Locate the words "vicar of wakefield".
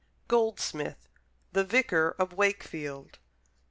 1.63-3.19